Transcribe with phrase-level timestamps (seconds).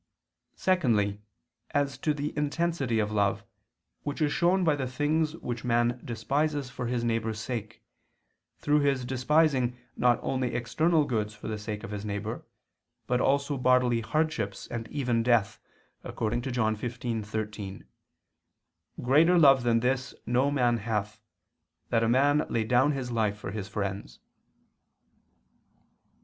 [0.55, 1.21] Secondly,
[1.75, 3.43] as to the intensity of love,
[4.01, 7.83] which is shown by the things which man despises for his neighbor's sake,
[8.57, 12.43] through his despising not only external goods for the sake of his neighbor,
[13.05, 15.59] but also bodily hardships and even death,
[16.03, 17.83] according to John 15:13,
[19.03, 21.19] "Greater love than this no man hath,
[21.89, 24.17] that a man lay down his life for his friends."